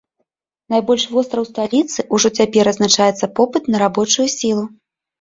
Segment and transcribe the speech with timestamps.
[0.73, 4.71] Найбольш востра ў сталіцы ўжо цяпер адзначаецца попыт на рабочую сілу.